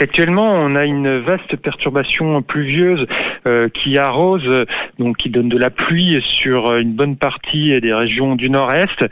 Actuellement, 0.00 0.54
on 0.58 0.76
a 0.76 0.84
une 0.84 1.18
vaste 1.18 1.56
perturbation 1.56 2.42
pluvieuse 2.42 3.06
euh, 3.46 3.68
qui 3.68 3.98
arrose, 3.98 4.66
donc 4.98 5.16
qui 5.16 5.30
donne 5.30 5.48
de 5.48 5.58
la 5.58 5.70
pluie 5.70 6.20
sur 6.22 6.76
une 6.76 6.92
bonne 6.92 7.16
partie 7.16 7.80
des 7.80 7.94
régions 7.94 8.34
du 8.34 8.50
nord-est, 8.50 9.04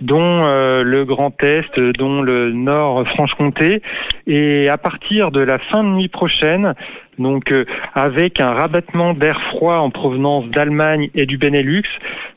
dont 0.00 0.42
euh, 0.44 0.82
le 0.82 1.04
Grand 1.04 1.42
Est, 1.42 1.78
dont 1.78 2.22
le 2.22 2.50
Nord 2.52 3.06
Franche-Comté. 3.08 3.82
Et 4.26 4.68
à 4.68 4.78
partir 4.78 5.30
de 5.30 5.40
la 5.40 5.58
fin 5.58 5.82
de 5.84 5.90
nuit 5.90 6.08
prochaine, 6.08 6.74
donc 7.18 7.52
euh, 7.52 7.64
avec 7.94 8.40
un 8.40 8.52
rabattement 8.52 9.14
d'air 9.14 9.40
froid 9.42 9.78
en 9.78 9.90
provenance 9.90 10.46
d'Allemagne 10.48 11.10
et 11.14 11.26
du 11.26 11.38
Benelux, 11.38 11.82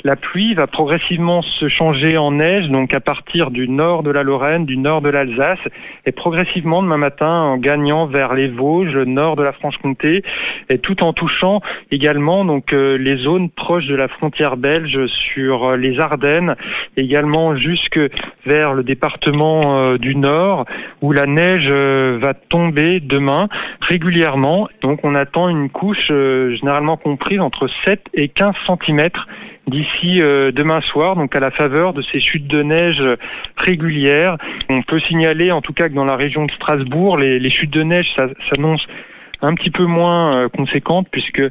la 0.04 0.16
pluie 0.16 0.54
va 0.54 0.68
progressivement 0.68 1.42
se 1.42 1.68
changer 1.68 2.18
en 2.18 2.32
neige, 2.32 2.70
donc 2.70 2.94
à 2.94 3.00
partir 3.00 3.52
du 3.52 3.68
nord 3.68 4.04
de 4.04 4.12
la 4.12 4.24
Lorraine, 4.24 4.66
du 4.66 4.78
nord 4.78 5.02
de 5.02 5.10
l'Alsace, 5.10 5.60
et 6.06 6.12
progressivement 6.12 6.82
demain 6.82 6.98
matin 6.98 7.42
en 7.42 7.58
gagnant 7.58 8.06
vers 8.06 8.34
les 8.34 8.48
Vosges, 8.48 8.94
le 8.94 9.06
nord 9.06 9.36
de 9.36 9.44
la 9.44 9.52
Franche-Comté, 9.52 10.24
et 10.70 10.80
tout 10.80 11.04
en 11.04 11.14
touchant 11.14 11.62
également 11.92 12.46
donc 12.46 12.74
euh, 12.74 12.98
les 12.98 13.18
zones 13.18 13.50
proches 13.50 13.88
de 13.88 13.96
la 13.96 14.08
frontière 14.08 14.58
belge 14.58 15.06
sur 15.08 15.66
euh, 15.66 15.78
les 15.78 16.00
Ardennes, 16.00 16.56
également 16.98 17.56
jusque 17.56 18.00
vers 18.46 18.74
le 18.74 18.84
département 18.84 19.96
du 19.98 20.16
Nord, 20.16 20.66
où 21.02 21.12
la 21.12 21.28
neige 21.28 21.70
va 21.70 22.34
tomber 22.34 23.00
demain 23.00 23.50
régulièrement. 23.82 24.68
Donc 24.82 25.00
on 25.04 25.16
attend 25.16 25.50
une 25.50 25.70
couche 25.70 26.10
euh, 26.12 26.50
généralement 26.52 26.98
comprise 26.98 27.40
entre 27.40 27.68
7 27.68 28.08
et 28.14 28.28
15 28.28 28.56
cm 28.66 29.10
d'ici 29.68 30.22
euh, 30.22 30.52
demain 30.52 30.82
soir, 30.82 31.16
donc 31.16 31.36
à 31.36 31.40
la 31.40 31.52
faveur 31.52 31.94
de 31.94 32.02
ces 32.02 32.20
chutes 32.20 32.48
de 32.48 32.64
neige 32.64 33.04
régulières. 33.58 34.38
On 34.70 34.82
peut 34.82 35.00
signaler 35.00 35.52
en 35.52 35.62
tout 35.62 35.74
cas 35.74 35.90
que 35.90 35.94
dans 35.94 36.06
la 36.06 36.16
région 36.16 36.46
de 36.46 36.52
Strasbourg, 36.52 37.18
les, 37.18 37.50
chutes 37.50 37.72
de 37.72 37.84
neige 37.84 38.16
s'annoncent 38.50 38.88
un 39.42 39.56
petit 39.56 39.72
peu 39.72 39.86
moins 39.86 40.36
euh, 40.36 40.50
conséquentes 40.50 41.08
puisque 41.10 41.42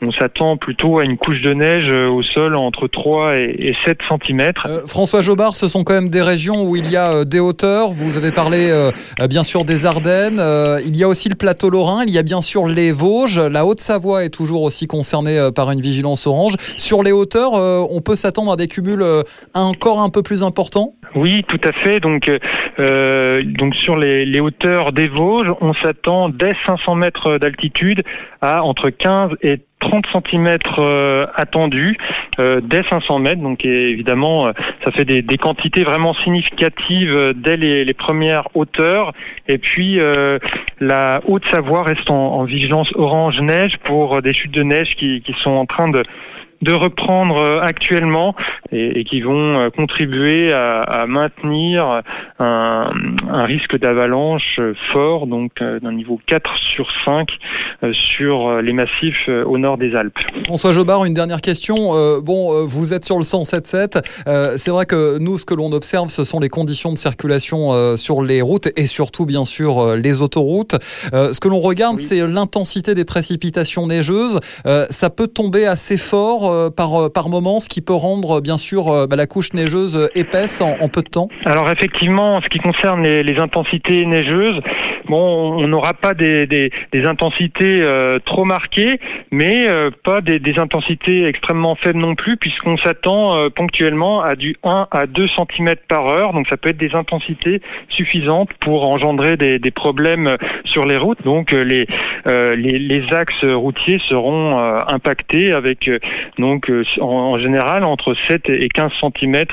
on 0.00 0.10
s'attend 0.10 0.56
plutôt 0.56 0.98
à 0.98 1.04
une 1.04 1.16
couche 1.16 1.40
de 1.42 1.52
neige 1.54 1.86
euh, 1.88 2.08
au 2.08 2.22
sol 2.22 2.56
entre 2.56 2.88
3 2.88 3.36
et 3.36 3.74
7 3.84 3.98
cm. 4.08 4.52
Euh, 4.66 4.86
François 4.86 5.20
Jobard, 5.20 5.54
ce 5.54 5.68
sont 5.68 5.84
quand 5.84 5.94
même 5.94 6.08
des 6.08 6.22
régions 6.22 6.64
où 6.64 6.76
il 6.76 6.90
y 6.90 6.96
a 6.96 7.24
des 7.24 7.40
hauteurs. 7.40 7.90
Vous 7.90 8.16
avez 8.16 8.32
parlé 8.32 8.70
bien 9.28 9.42
sûr 9.42 9.64
des 9.64 9.86
Ardennes. 9.86 10.40
il 10.84 10.96
y 10.96 11.04
a 11.04 11.08
aussi 11.08 11.28
le 11.28 11.34
plateau 11.34 11.70
lorrain. 11.70 12.04
Il 12.06 12.12
y 12.12 12.18
a 12.18 12.22
bien 12.22 12.42
sûr 12.42 12.66
les 12.66 12.92
Vosges. 12.92 13.38
La 13.38 13.66
Haute-Savoie 13.66 14.24
est 14.24 14.30
toujours 14.30 14.62
aussi 14.62 14.86
concernée 14.86 15.50
par 15.54 15.70
une 15.70 15.80
vigilance 15.80 16.26
orange. 16.26 16.54
Sur 16.76 17.02
les 17.02 17.12
hauteurs, 17.12 17.52
on 17.52 18.00
peut 18.00 18.16
s'attendre 18.16 18.52
à 18.52 18.56
des 18.56 18.68
cumuls 18.68 19.04
encore 19.54 20.00
un 20.00 20.08
peu 20.08 20.22
plus 20.22 20.42
importants 20.42 20.94
Oui, 21.14 21.44
tout 21.46 21.60
à 21.64 21.72
fait. 21.72 22.00
Donc, 22.00 22.30
donc 22.78 23.74
sur 23.74 23.96
les, 23.96 24.24
les 24.24 24.40
hauteurs 24.40 24.92
des 24.92 25.08
Vosges, 25.08 25.52
on 25.60 25.74
s'attend 25.74 26.28
dès 26.28 26.54
500 26.66 26.94
mètres 26.94 27.31
d'altitude 27.38 28.02
à 28.40 28.62
entre 28.62 28.90
15 28.90 29.32
et 29.42 29.60
30 29.82 30.06
cm 30.06 30.58
euh, 30.78 31.26
attendus 31.34 31.96
euh, 32.38 32.60
dès 32.62 32.82
500 32.84 33.18
mètres. 33.18 33.42
Donc 33.42 33.64
évidemment, 33.64 34.46
euh, 34.46 34.52
ça 34.84 34.92
fait 34.92 35.04
des, 35.04 35.22
quantités 35.36 35.82
vraiment 35.82 36.14
significatives 36.14 37.34
dès 37.36 37.56
les, 37.56 37.94
premières 37.94 38.48
hauteurs. 38.54 39.12
Et 39.48 39.58
puis 39.58 39.98
la 40.80 41.20
Haute-Savoie 41.26 41.82
reste 41.82 42.10
en, 42.10 42.44
vigilance 42.44 42.92
orange 42.94 43.40
neige 43.40 43.76
pour 43.78 44.22
des 44.22 44.32
chutes 44.32 44.54
de 44.54 44.62
neige 44.62 44.96
qui 44.96 45.22
sont 45.36 45.50
en 45.50 45.66
train 45.66 45.88
de 45.88 46.02
de 46.62 46.72
reprendre 46.72 47.36
euh, 47.36 47.60
actuellement 47.60 48.34
et, 48.70 49.04
qui 49.04 49.20
vont 49.20 49.58
euh, 49.58 49.70
contribuer 49.70 50.52
à, 50.52 51.04
maintenir 51.06 52.02
un, 52.38 52.92
risque 53.44 53.76
d'avalanche 53.76 54.60
fort, 54.92 55.26
donc 55.26 55.52
euh, 55.60 55.80
d'un 55.80 55.92
niveau 55.92 56.20
4 56.26 56.56
sur 56.56 56.88
5 57.04 57.28
sur 57.92 58.62
les 58.62 58.72
massifs 58.72 59.28
au 59.28 59.58
nord 59.58 59.76
des 59.76 59.96
Alpes. 59.96 60.18
François 60.44 60.70
Jobard, 60.70 61.04
une 61.04 61.14
dernière 61.14 61.40
question. 61.40 62.20
bon, 62.20 62.64
vous 62.64 62.94
êtes 62.94 63.04
sur 63.04 63.16
le 63.18 63.24
107.7. 63.24 64.56
c'est 64.56 64.70
vrai 64.70 64.86
que 64.86 65.18
nous, 65.18 65.38
ce 65.38 65.44
que 65.44 65.54
l'on 65.54 65.72
observe, 65.72 66.08
ce 66.08 66.22
sont 66.22 66.38
les 66.38 66.48
conditions 66.48 66.92
de 66.92 66.98
circulation 66.98 67.96
sur 67.96 68.22
les 68.22 68.40
routes 68.40 68.68
et 68.76 68.86
surtout, 68.86 69.26
bien 69.26 69.44
sûr, 69.44 69.96
les 69.96 70.22
autoroutes. 70.22 70.76
ce 71.12 71.40
que 71.40 71.48
l'on 71.48 71.60
regarde, 71.60 71.98
c'est 71.98 72.24
l'intensité 72.26 72.94
des 72.94 73.04
précipitations 73.04 73.88
neigeuses. 73.88 74.38
ça 74.90 75.10
peut 75.10 75.26
tomber 75.26 75.66
assez 75.66 75.98
fort 75.98 76.51
euh, 76.51 76.51
par, 76.70 76.94
euh, 76.94 77.08
par 77.08 77.28
moment, 77.28 77.60
ce 77.60 77.68
qui 77.68 77.80
peut 77.80 77.94
rendre 77.94 78.40
bien 78.40 78.58
sûr 78.58 78.88
euh, 78.88 79.06
bah, 79.06 79.16
la 79.16 79.26
couche 79.26 79.52
neigeuse 79.52 80.08
épaisse 80.14 80.60
en, 80.60 80.88
peu 80.88 81.02
de 81.02 81.08
temps 81.08 81.28
Alors 81.44 81.70
effectivement, 81.70 82.36
en 82.36 82.40
ce 82.40 82.48
qui 82.48 82.58
concerne 82.58 83.02
les, 83.02 83.38
intensités 83.38 84.04
neigeuses, 84.04 84.60
bon, 85.06 85.56
on 85.58 85.66
n'aura 85.66 85.94
pas 85.94 86.14
des, 86.14 86.46
des, 86.46 86.70
intensités 87.06 87.84
trop 88.24 88.44
marquées, 88.44 89.00
mais 89.30 89.66
pas 90.04 90.20
des, 90.20 90.38
des, 90.38 90.58
intensités 90.58 91.24
extrêmement 91.24 91.74
faibles 91.74 91.98
non 91.98 92.14
plus, 92.14 92.36
puisqu'on 92.36 92.76
s'attend 92.76 93.48
ponctuellement 93.50 94.22
à 94.22 94.34
du 94.34 94.56
1 94.64 94.88
à 94.90 95.06
2 95.06 95.26
cm 95.26 95.76
par 95.88 96.06
heure, 96.06 96.32
donc 96.32 96.46
ça 96.48 96.56
peut 96.56 96.68
être 96.68 96.76
des 96.76 96.94
intensités 96.94 97.62
suffisantes 97.88 98.52
pour 98.60 98.86
engendrer 98.86 99.36
des, 99.36 99.70
problèmes 99.70 100.36
sur 100.64 100.84
les 100.84 100.98
routes. 100.98 101.22
Donc 101.24 101.52
les, 101.52 101.86
les, 102.26 102.54
les, 102.54 103.12
axes 103.12 103.44
routiers 103.44 103.98
seront 103.98 104.58
impactés 104.58 105.52
avec 105.52 105.90
donc 106.42 106.68
euh, 106.68 106.84
en, 107.00 107.38
général 107.38 107.84
entre 107.84 108.14
7 108.14 108.50
et 108.50 108.68
15 108.68 108.92
cm 109.00 109.44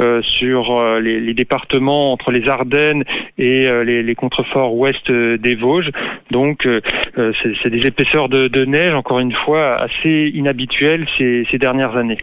euh, 0.00 0.20
sur 0.20 0.76
euh, 0.76 1.00
les, 1.00 1.34
départements 1.34 2.12
entre 2.12 2.32
les 2.32 2.48
Ardennes 2.48 3.04
et 3.38 3.68
les, 3.84 4.14
contreforts 4.14 4.74
ouest 4.74 5.10
des 5.10 5.54
Vosges. 5.54 5.92
Donc 6.30 6.66
c'est 7.14 7.70
des 7.70 7.86
épaisseurs 7.86 8.28
de, 8.28 8.64
neige, 8.64 8.94
encore 8.94 9.20
une 9.20 9.32
fois, 9.32 9.74
assez 9.74 10.32
inhabituelles 10.34 11.06
ces 11.16 11.58
dernières 11.58 11.96
années. 11.96 12.18